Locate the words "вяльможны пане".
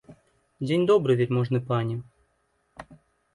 1.19-1.95